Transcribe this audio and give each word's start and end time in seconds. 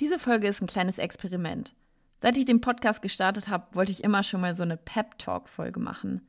Diese 0.00 0.20
Folge 0.20 0.46
ist 0.46 0.62
ein 0.62 0.68
kleines 0.68 0.98
Experiment. 0.98 1.74
Seit 2.18 2.36
ich 2.36 2.44
den 2.44 2.60
Podcast 2.60 3.02
gestartet 3.02 3.48
habe, 3.48 3.74
wollte 3.74 3.90
ich 3.90 4.04
immer 4.04 4.22
schon 4.22 4.40
mal 4.40 4.54
so 4.54 4.62
eine 4.62 4.76
Pep-Talk-Folge 4.76 5.80
machen. 5.80 6.20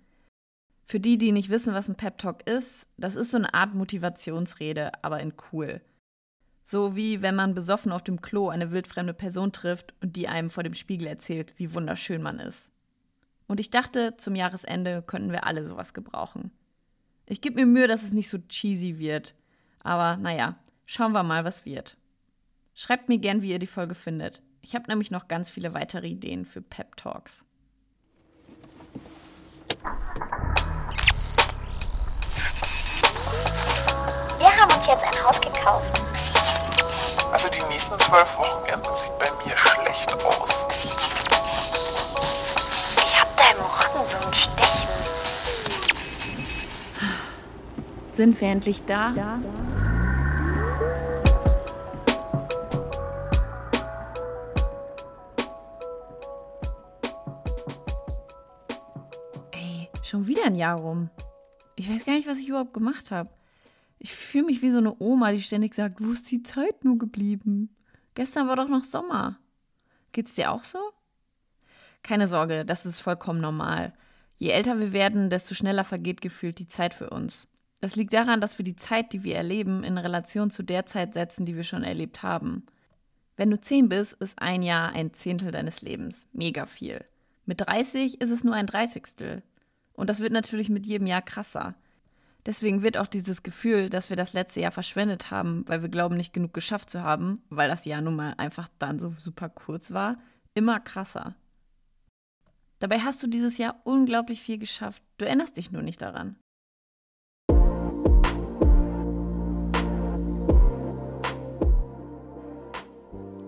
Für 0.85 0.99
die, 0.99 1.19
die 1.19 1.31
nicht 1.31 1.49
wissen, 1.49 1.76
was 1.76 1.88
ein 1.88 1.96
Pep-Talk 1.96 2.50
ist, 2.50 2.88
das 2.97 3.16
ist 3.16 3.29
so 3.29 3.38
eine 3.38 3.54
Art 3.54 3.76
Motivationsrede, 3.76 4.92
aber 5.04 5.20
in 5.20 5.34
cool. 5.52 5.82
So 6.63 6.96
wie 6.96 7.21
wenn 7.21 7.36
man 7.36 7.54
besoffen 7.54 7.92
auf 7.92 8.04
dem 8.04 8.21
Klo 8.21 8.50
eine 8.50 8.71
wildfremde 8.71 9.13
Person 9.13 9.51
trifft 9.51 9.94
und 10.01 10.15
die 10.15 10.28
einem 10.28 10.49
vor 10.49 10.63
dem 10.63 10.74
Spiegel 10.74 11.08
erzählt, 11.08 11.54
wie 11.58 11.74
wunderschön 11.76 12.24
man 12.24 12.40
ist. 12.40 12.72
Und 13.47 13.60
ich 13.60 13.70
dachte, 13.70 14.17
zum 14.17 14.36
Jahresende 14.36 15.04
könnten 15.04 15.31
wir 15.31 15.46
alle 15.46 15.63
sowas 15.63 15.94
gebrauchen. 15.94 16.52
Ich 17.27 17.41
gebe 17.41 17.58
mir 17.58 17.67
Mühe, 17.67 17.88
dass 17.88 18.02
es 18.02 18.13
nicht 18.13 18.30
so 18.30 18.40
cheesy 18.40 18.98
wird. 18.98 19.36
Aber 19.84 20.17
naja, 20.17 20.55
schauen 20.88 21.12
wir 21.12 21.22
mal, 21.22 21.45
was 21.45 21.66
wird. 21.66 21.98
Schreibt 22.81 23.09
mir 23.09 23.17
gern, 23.17 23.41
wie 23.41 23.52
ihr 23.52 23.59
die 23.59 23.67
Folge 23.67 23.93
findet. 23.93 24.41
Ich 24.61 24.73
habe 24.73 24.85
nämlich 24.88 25.11
noch 25.11 25.27
ganz 25.27 25.49
viele 25.49 25.73
weitere 25.73 26.07
Ideen 26.07 26.45
für 26.45 26.61
Pep 26.61 26.95
Talks. 26.95 27.43
Wir 34.37 34.57
haben 34.57 34.73
uns 34.73 34.87
jetzt 34.87 35.03
ein 35.03 35.23
Haus 35.25 35.41
gekauft. 35.41 36.01
Also 37.34 37.49
die 37.49 37.61
nächsten 37.67 37.99
zwölf 37.99 38.37
Wochenenden 38.37 38.89
sieht 39.03 39.20
bei 39.20 39.29
mir 39.45 39.57
schlecht 39.57 40.13
aus. 40.23 40.49
Ich 42.95 43.21
hab 43.21 43.35
da 43.35 43.43
im 43.51 43.59
Rücken 43.59 44.09
so 44.09 44.17
ein 44.25 44.34
Stechen. 44.34 44.89
Sind 48.13 48.39
wir 48.39 48.48
endlich 48.48 48.85
da? 48.85 49.11
Ja. 49.17 49.41
Schon 60.10 60.27
wieder 60.27 60.46
ein 60.46 60.55
Jahr 60.55 60.79
rum. 60.79 61.10
Ich 61.76 61.90
weiß 61.90 62.05
gar 62.05 62.13
nicht, 62.13 62.27
was 62.27 62.40
ich 62.40 62.49
überhaupt 62.49 62.74
gemacht 62.74 63.12
habe. 63.12 63.29
Ich 63.99 64.14
fühle 64.14 64.46
mich 64.46 64.62
wie 64.62 64.72
so 64.72 64.78
eine 64.78 64.96
Oma, 65.00 65.32
die 65.32 65.42
ständig 65.42 65.74
sagt, 65.74 66.04
wo 66.04 66.12
ist 66.12 66.30
die 66.32 66.44
Zeit 66.44 66.84
nur 66.84 66.98
geblieben? 66.98 67.76
Gestern 68.16 68.48
war 68.48 68.56
doch 68.56 68.70
noch 68.70 68.84
Sommer. 68.84 69.40
Geht's 70.12 70.36
dir 70.36 70.52
auch 70.52 70.64
so? 70.64 70.80
Keine 72.02 72.28
Sorge, 72.28 72.66
das 72.66 72.86
ist 72.86 73.02
vollkommen 73.02 73.42
normal. 73.42 73.94
Je 74.38 74.50
älter 74.50 74.80
wir 74.80 74.94
werden, 74.94 75.30
desto 75.30 75.54
schneller 75.54 75.84
vergeht 75.84 76.22
gefühlt 76.22 76.60
die 76.60 76.68
Zeit 76.68 76.94
für 76.94 77.10
uns. 77.10 77.48
Das 77.82 77.96
liegt 77.96 78.14
daran, 78.14 78.42
dass 78.42 78.58
wir 78.58 78.64
die 78.64 78.76
Zeit, 78.76 79.14
die 79.14 79.23
wir 79.23 79.36
erleben, 79.36 79.84
in 79.84 79.98
Relation 79.98 80.50
zu 80.50 80.64
der 80.64 80.86
Zeit 80.86 81.14
setzen, 81.14 81.46
die 81.46 81.56
wir 81.56 81.64
schon 81.64 81.84
erlebt 81.84 82.23
haben. 82.23 82.66
Wenn 83.36 83.52
du 83.52 83.60
zehn 83.60 83.88
bist, 83.88 84.14
ist 84.14 84.42
ein 84.42 84.64
Jahr 84.64 84.92
ein 84.94 85.14
Zehntel 85.14 85.52
deines 85.52 85.82
Lebens. 85.82 86.28
Mega 86.34 86.66
viel. 86.66 87.06
Mit 87.46 87.62
30 87.62 88.20
ist 88.20 88.32
es 88.32 88.44
nur 88.44 88.54
ein 88.54 88.66
Dreißigstel. 88.66 89.44
Und 90.00 90.09
das 90.09 90.22
wird 90.22 90.31
natürlich 90.31 90.69
mit 90.69 90.86
jedem 90.86 91.08
Jahr 91.08 91.22
krasser. 91.22 91.75
Deswegen 92.45 92.83
wird 92.83 92.95
auch 92.97 93.05
dieses 93.05 93.44
Gefühl, 93.44 93.89
dass 93.89 94.09
wir 94.09 94.16
das 94.16 94.31
letzte 94.31 94.61
Jahr 94.61 94.72
verschwendet 94.72 95.30
haben, 95.30 95.67
weil 95.67 95.81
wir 95.81 95.89
glauben, 95.89 96.16
nicht 96.16 96.31
genug 96.31 96.53
geschafft 96.53 96.89
zu 96.89 97.03
haben, 97.03 97.44
weil 97.50 97.69
das 97.69 97.83
Jahr 97.83 98.00
nun 98.00 98.16
mal 98.16 98.33
einfach 98.38 98.70
dann 98.80 98.97
so 98.97 99.14
super 99.17 99.50
kurz 99.50 99.92
war, 99.92 100.17
immer 100.53 100.80
krasser. 100.80 101.36
Dabei 102.80 103.00
hast 103.00 103.22
du 103.22 103.27
dieses 103.27 103.58
Jahr 103.58 103.81
unglaublich 103.83 104.42
viel 104.42 104.58
geschafft. 104.58 105.03
Du 105.17 105.25
erinnerst 105.25 105.58
dich 105.58 105.70
nur 105.70 105.81
nicht 105.81 106.02
daran. 106.02 106.38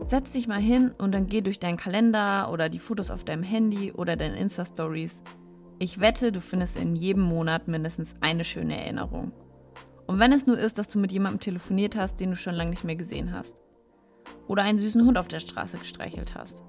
Setz 0.06 0.34
dich 0.34 0.50
mal 0.50 0.60
hin 0.60 0.94
und 0.98 1.14
dann 1.14 1.28
geh 1.28 1.40
durch 1.40 1.60
deinen 1.60 1.78
Kalender 1.78 2.52
oder 2.52 2.68
die 2.68 2.80
Fotos 2.80 3.10
auf 3.10 3.24
deinem 3.24 3.44
Handy 3.44 3.94
oder 3.94 4.18
deine 4.18 4.38
Insta-Stories. 4.38 5.24
Ich 5.82 6.00
wette, 6.00 6.32
du 6.32 6.42
findest 6.42 6.78
in 6.78 6.96
jedem 6.96 7.24
Monat 7.24 7.68
mindestens 7.68 8.14
eine 8.22 8.44
schöne 8.44 8.80
Erinnerung. 8.80 9.32
Und 10.06 10.20
wenn 10.20 10.32
es 10.32 10.46
nur 10.46 10.60
ist, 10.60 10.78
dass 10.78 10.90
du 10.90 11.00
mit 11.00 11.12
jemandem 11.12 11.40
telefoniert 11.40 11.96
hast, 11.96 12.20
den 12.20 12.30
du 12.30 12.36
schon 12.36 12.54
lange 12.54 12.70
nicht 12.70 12.84
mehr 12.84 12.96
gesehen 12.96 13.34
hast. 13.34 13.56
Oder 14.48 14.62
einen 14.62 14.78
süßen 14.78 15.04
Hund 15.04 15.18
auf 15.18 15.28
der 15.28 15.40
Straße 15.40 15.80
gestreichelt 15.80 16.36
hast. 16.36 16.62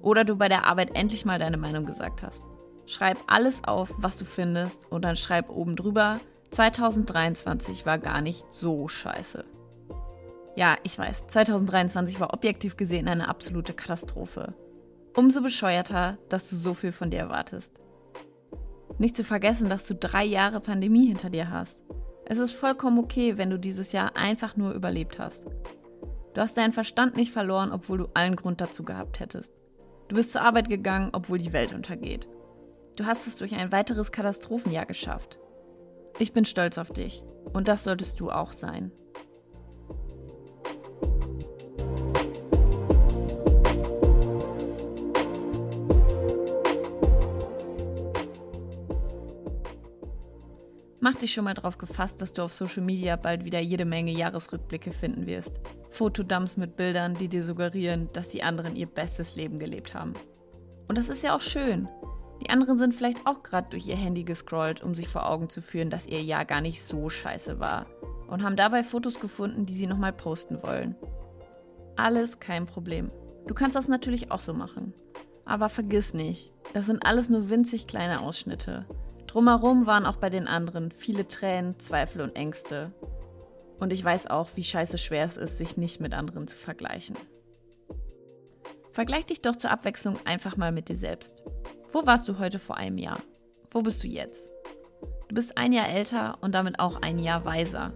Oder 0.00 0.22
du 0.22 0.36
bei 0.36 0.48
der 0.48 0.66
Arbeit 0.66 0.96
endlich 0.96 1.24
mal 1.24 1.40
deine 1.40 1.56
Meinung 1.56 1.84
gesagt 1.84 2.22
hast. 2.22 2.46
Schreib 2.86 3.18
alles 3.26 3.64
auf, 3.64 3.92
was 3.98 4.16
du 4.16 4.24
findest 4.24 4.86
und 4.88 5.04
dann 5.04 5.16
schreib 5.16 5.50
oben 5.50 5.74
drüber, 5.74 6.20
2023 6.52 7.86
war 7.86 7.98
gar 7.98 8.20
nicht 8.20 8.44
so 8.50 8.86
scheiße. 8.86 9.44
Ja, 10.54 10.76
ich 10.84 10.96
weiß, 10.96 11.26
2023 11.26 12.20
war 12.20 12.32
objektiv 12.32 12.76
gesehen 12.76 13.08
eine 13.08 13.26
absolute 13.26 13.74
Katastrophe. 13.74 14.54
Umso 15.16 15.42
bescheuerter, 15.42 16.18
dass 16.28 16.48
du 16.48 16.54
so 16.54 16.74
viel 16.74 16.92
von 16.92 17.10
dir 17.10 17.18
erwartest. 17.18 17.80
Nicht 19.00 19.16
zu 19.16 19.24
vergessen, 19.24 19.70
dass 19.70 19.86
du 19.86 19.94
drei 19.94 20.26
Jahre 20.26 20.60
Pandemie 20.60 21.06
hinter 21.06 21.30
dir 21.30 21.48
hast. 21.48 21.84
Es 22.26 22.36
ist 22.36 22.52
vollkommen 22.52 22.98
okay, 22.98 23.38
wenn 23.38 23.48
du 23.48 23.58
dieses 23.58 23.92
Jahr 23.92 24.14
einfach 24.14 24.58
nur 24.58 24.74
überlebt 24.74 25.18
hast. 25.18 25.46
Du 26.34 26.40
hast 26.42 26.58
deinen 26.58 26.74
Verstand 26.74 27.16
nicht 27.16 27.32
verloren, 27.32 27.72
obwohl 27.72 27.96
du 27.96 28.08
allen 28.12 28.36
Grund 28.36 28.60
dazu 28.60 28.84
gehabt 28.84 29.18
hättest. 29.18 29.54
Du 30.08 30.16
bist 30.16 30.32
zur 30.32 30.42
Arbeit 30.42 30.68
gegangen, 30.68 31.12
obwohl 31.14 31.38
die 31.38 31.54
Welt 31.54 31.72
untergeht. 31.72 32.28
Du 32.98 33.06
hast 33.06 33.26
es 33.26 33.36
durch 33.36 33.54
ein 33.54 33.72
weiteres 33.72 34.12
Katastrophenjahr 34.12 34.84
geschafft. 34.84 35.38
Ich 36.18 36.34
bin 36.34 36.44
stolz 36.44 36.76
auf 36.76 36.92
dich 36.92 37.24
und 37.54 37.68
das 37.68 37.84
solltest 37.84 38.20
du 38.20 38.30
auch 38.30 38.52
sein. 38.52 38.92
Mach 51.02 51.14
dich 51.14 51.32
schon 51.32 51.44
mal 51.44 51.54
drauf 51.54 51.78
gefasst, 51.78 52.20
dass 52.20 52.34
du 52.34 52.42
auf 52.42 52.52
Social 52.52 52.82
Media 52.82 53.16
bald 53.16 53.44
wieder 53.44 53.60
jede 53.60 53.86
Menge 53.86 54.12
Jahresrückblicke 54.12 54.92
finden 54.92 55.26
wirst. 55.26 55.60
Fotodumps 55.90 56.58
mit 56.58 56.76
Bildern, 56.76 57.14
die 57.14 57.28
dir 57.28 57.42
suggerieren, 57.42 58.10
dass 58.12 58.28
die 58.28 58.42
anderen 58.42 58.76
ihr 58.76 58.86
bestes 58.86 59.34
Leben 59.34 59.58
gelebt 59.58 59.94
haben. 59.94 60.12
Und 60.88 60.98
das 60.98 61.08
ist 61.08 61.24
ja 61.24 61.34
auch 61.34 61.40
schön. 61.40 61.88
Die 62.42 62.50
anderen 62.50 62.78
sind 62.78 62.94
vielleicht 62.94 63.26
auch 63.26 63.42
gerade 63.42 63.68
durch 63.70 63.86
ihr 63.86 63.96
Handy 63.96 64.24
gescrollt, 64.24 64.82
um 64.82 64.94
sich 64.94 65.08
vor 65.08 65.28
Augen 65.28 65.48
zu 65.48 65.62
führen, 65.62 65.88
dass 65.88 66.06
ihr 66.06 66.22
Jahr 66.22 66.44
gar 66.44 66.60
nicht 66.60 66.82
so 66.82 67.08
scheiße 67.08 67.60
war. 67.60 67.86
Und 68.28 68.42
haben 68.42 68.56
dabei 68.56 68.84
Fotos 68.84 69.20
gefunden, 69.20 69.64
die 69.64 69.74
sie 69.74 69.86
nochmal 69.86 70.12
posten 70.12 70.62
wollen. 70.62 70.96
Alles 71.96 72.40
kein 72.40 72.66
Problem. 72.66 73.10
Du 73.46 73.54
kannst 73.54 73.74
das 73.74 73.88
natürlich 73.88 74.30
auch 74.30 74.40
so 74.40 74.52
machen. 74.52 74.92
Aber 75.46 75.68
vergiss 75.70 76.12
nicht, 76.12 76.52
das 76.74 76.86
sind 76.86 77.04
alles 77.04 77.30
nur 77.30 77.50
winzig 77.50 77.86
kleine 77.86 78.20
Ausschnitte. 78.20 78.86
Drumherum 79.30 79.86
waren 79.86 80.06
auch 80.06 80.16
bei 80.16 80.28
den 80.28 80.48
anderen 80.48 80.90
viele 80.90 81.28
Tränen, 81.28 81.78
Zweifel 81.78 82.20
und 82.20 82.34
Ängste. 82.34 82.90
Und 83.78 83.92
ich 83.92 84.02
weiß 84.02 84.26
auch, 84.26 84.48
wie 84.56 84.64
scheiße 84.64 84.98
schwer 84.98 85.24
es 85.24 85.36
ist, 85.36 85.56
sich 85.56 85.76
nicht 85.76 86.00
mit 86.00 86.14
anderen 86.14 86.48
zu 86.48 86.56
vergleichen. 86.56 87.16
Vergleich 88.90 89.26
dich 89.26 89.40
doch 89.40 89.54
zur 89.54 89.70
Abwechslung 89.70 90.18
einfach 90.24 90.56
mal 90.56 90.72
mit 90.72 90.88
dir 90.88 90.96
selbst. 90.96 91.44
Wo 91.92 92.06
warst 92.06 92.26
du 92.26 92.40
heute 92.40 92.58
vor 92.58 92.76
einem 92.76 92.98
Jahr? 92.98 93.20
Wo 93.70 93.82
bist 93.82 94.02
du 94.02 94.08
jetzt? 94.08 94.50
Du 95.28 95.36
bist 95.36 95.56
ein 95.56 95.72
Jahr 95.72 95.88
älter 95.88 96.38
und 96.40 96.56
damit 96.56 96.80
auch 96.80 97.00
ein 97.00 97.20
Jahr 97.20 97.44
weiser. 97.44 97.92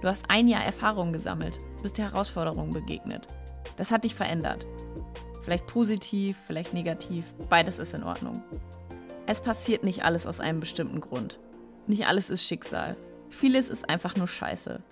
Du 0.00 0.08
hast 0.08 0.30
ein 0.30 0.48
Jahr 0.48 0.64
Erfahrung 0.64 1.12
gesammelt, 1.12 1.58
bist 1.82 1.98
Herausforderungen 1.98 2.72
begegnet. 2.72 3.26
Das 3.76 3.92
hat 3.92 4.04
dich 4.04 4.14
verändert. 4.14 4.64
Vielleicht 5.42 5.66
positiv, 5.66 6.38
vielleicht 6.46 6.72
negativ, 6.72 7.26
beides 7.50 7.78
ist 7.78 7.92
in 7.92 8.02
Ordnung. 8.02 8.42
Es 9.30 9.40
passiert 9.40 9.84
nicht 9.84 10.04
alles 10.04 10.26
aus 10.26 10.40
einem 10.40 10.58
bestimmten 10.58 11.00
Grund. 11.00 11.38
Nicht 11.86 12.04
alles 12.08 12.30
ist 12.30 12.44
Schicksal. 12.44 12.96
Vieles 13.28 13.70
ist 13.70 13.88
einfach 13.88 14.16
nur 14.16 14.26
Scheiße. 14.26 14.82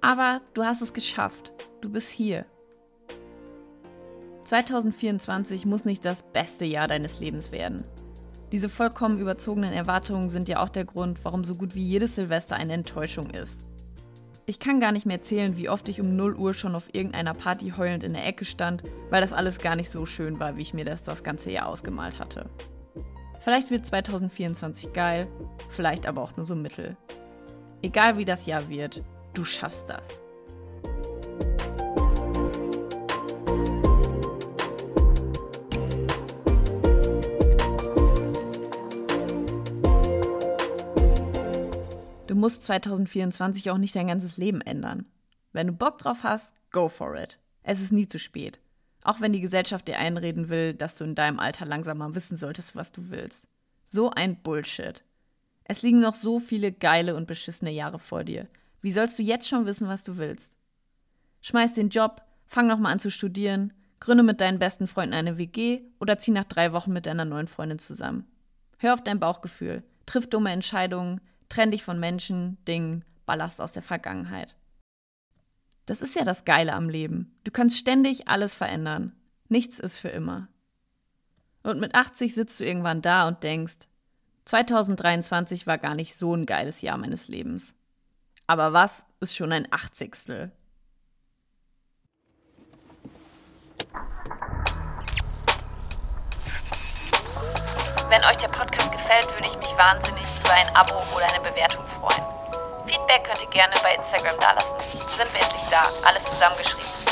Aber 0.00 0.42
du 0.54 0.62
hast 0.62 0.80
es 0.80 0.92
geschafft. 0.92 1.52
Du 1.80 1.90
bist 1.90 2.08
hier. 2.08 2.46
2024 4.44 5.66
muss 5.66 5.84
nicht 5.84 6.04
das 6.04 6.22
beste 6.22 6.64
Jahr 6.64 6.86
deines 6.86 7.18
Lebens 7.18 7.50
werden. 7.50 7.82
Diese 8.52 8.68
vollkommen 8.68 9.18
überzogenen 9.18 9.72
Erwartungen 9.72 10.30
sind 10.30 10.48
ja 10.48 10.62
auch 10.62 10.68
der 10.68 10.84
Grund, 10.84 11.24
warum 11.24 11.42
so 11.42 11.56
gut 11.56 11.74
wie 11.74 11.82
jedes 11.82 12.14
Silvester 12.14 12.54
eine 12.54 12.74
Enttäuschung 12.74 13.30
ist. 13.30 13.64
Ich 14.46 14.60
kann 14.60 14.78
gar 14.78 14.92
nicht 14.92 15.06
mehr 15.06 15.22
zählen, 15.22 15.56
wie 15.56 15.68
oft 15.68 15.88
ich 15.88 16.00
um 16.00 16.14
0 16.14 16.36
Uhr 16.36 16.54
schon 16.54 16.76
auf 16.76 16.94
irgendeiner 16.94 17.34
Party 17.34 17.72
heulend 17.76 18.04
in 18.04 18.12
der 18.12 18.24
Ecke 18.24 18.44
stand, 18.44 18.84
weil 19.10 19.20
das 19.20 19.32
alles 19.32 19.58
gar 19.58 19.74
nicht 19.74 19.90
so 19.90 20.06
schön 20.06 20.38
war, 20.38 20.56
wie 20.56 20.62
ich 20.62 20.74
mir 20.74 20.84
das 20.84 21.02
das 21.02 21.24
ganze 21.24 21.50
Jahr 21.50 21.66
ausgemalt 21.66 22.20
hatte. 22.20 22.48
Vielleicht 23.44 23.70
wird 23.70 23.84
2024 23.84 24.94
geil, 24.94 25.28
vielleicht 25.68 26.06
aber 26.06 26.22
auch 26.22 26.34
nur 26.34 26.46
so 26.46 26.56
mittel. 26.56 26.96
Egal 27.82 28.16
wie 28.16 28.24
das 28.24 28.46
Jahr 28.46 28.70
wird, 28.70 29.02
du 29.34 29.44
schaffst 29.44 29.90
das. 29.90 30.18
Du 42.26 42.34
musst 42.34 42.62
2024 42.62 43.70
auch 43.70 43.76
nicht 43.76 43.94
dein 43.94 44.06
ganzes 44.06 44.38
Leben 44.38 44.62
ändern. 44.62 45.04
Wenn 45.52 45.66
du 45.66 45.74
Bock 45.74 45.98
drauf 45.98 46.22
hast, 46.22 46.54
go 46.72 46.88
for 46.88 47.14
it. 47.14 47.38
Es 47.62 47.82
ist 47.82 47.92
nie 47.92 48.08
zu 48.08 48.18
spät. 48.18 48.58
Auch 49.04 49.20
wenn 49.20 49.32
die 49.32 49.40
Gesellschaft 49.40 49.86
dir 49.86 49.98
einreden 49.98 50.48
will, 50.48 50.74
dass 50.74 50.96
du 50.96 51.04
in 51.04 51.14
deinem 51.14 51.38
Alter 51.38 51.66
langsam 51.66 51.98
mal 51.98 52.14
wissen 52.14 52.36
solltest, 52.36 52.74
was 52.74 52.90
du 52.90 53.10
willst. 53.10 53.46
So 53.84 54.10
ein 54.10 54.42
Bullshit. 54.42 55.04
Es 55.64 55.82
liegen 55.82 56.00
noch 56.00 56.14
so 56.14 56.40
viele 56.40 56.72
geile 56.72 57.14
und 57.14 57.26
beschissene 57.26 57.70
Jahre 57.70 57.98
vor 57.98 58.24
dir. 58.24 58.48
Wie 58.80 58.90
sollst 58.90 59.18
du 59.18 59.22
jetzt 59.22 59.46
schon 59.46 59.66
wissen, 59.66 59.88
was 59.88 60.04
du 60.04 60.16
willst? 60.16 60.56
Schmeiß 61.42 61.74
den 61.74 61.90
Job, 61.90 62.22
fang 62.46 62.66
nochmal 62.66 62.92
an 62.92 62.98
zu 62.98 63.10
studieren, 63.10 63.74
gründe 64.00 64.22
mit 64.22 64.40
deinen 64.40 64.58
besten 64.58 64.86
Freunden 64.86 65.14
eine 65.14 65.36
WG 65.36 65.82
oder 66.00 66.18
zieh 66.18 66.30
nach 66.30 66.44
drei 66.44 66.72
Wochen 66.72 66.92
mit 66.92 67.06
deiner 67.06 67.26
neuen 67.26 67.46
Freundin 67.46 67.78
zusammen. 67.78 68.26
Hör 68.78 68.94
auf 68.94 69.04
dein 69.04 69.20
Bauchgefühl, 69.20 69.82
triff 70.06 70.28
dumme 70.28 70.50
Entscheidungen, 70.50 71.20
trenn 71.50 71.70
dich 71.70 71.84
von 71.84 72.00
Menschen, 72.00 72.56
Dingen, 72.66 73.04
Ballast 73.26 73.60
aus 73.60 73.72
der 73.72 73.82
Vergangenheit. 73.82 74.56
Das 75.86 76.00
ist 76.00 76.16
ja 76.16 76.24
das 76.24 76.44
Geile 76.44 76.72
am 76.72 76.88
Leben. 76.88 77.34
Du 77.44 77.50
kannst 77.50 77.76
ständig 77.76 78.28
alles 78.28 78.54
verändern. 78.54 79.12
Nichts 79.48 79.78
ist 79.78 79.98
für 79.98 80.08
immer. 80.08 80.48
Und 81.62 81.80
mit 81.80 81.94
80 81.94 82.34
sitzt 82.34 82.60
du 82.60 82.64
irgendwann 82.64 83.02
da 83.02 83.28
und 83.28 83.42
denkst, 83.42 83.88
2023 84.46 85.66
war 85.66 85.78
gar 85.78 85.94
nicht 85.94 86.14
so 86.14 86.34
ein 86.34 86.46
geiles 86.46 86.82
Jahr 86.82 86.98
meines 86.98 87.28
Lebens. 87.28 87.74
Aber 88.46 88.72
was 88.72 89.06
ist 89.20 89.36
schon 89.36 89.52
ein 89.52 89.68
Achtzigstel? 89.70 90.52
Wenn 98.08 98.24
euch 98.24 98.36
der 98.36 98.48
Podcast 98.48 98.92
gefällt, 98.92 99.26
würde 99.34 99.48
ich 99.48 99.56
mich 99.56 99.76
wahnsinnig 99.76 100.28
über 100.38 100.52
ein 100.52 100.68
Abo 100.76 100.94
oder 101.16 101.26
eine 101.32 101.40
Bewertung 101.40 101.84
freuen. 101.86 102.33
Feedback 102.86 103.24
könnt 103.24 103.40
ihr 103.42 103.48
gerne 103.48 103.74
bei 103.82 103.94
Instagram 103.94 104.38
dalassen. 104.38 104.74
Sind 105.16 105.32
wir 105.32 105.40
endlich 105.40 105.62
da, 105.70 105.82
alles 106.04 106.24
zusammengeschrieben. 106.24 107.03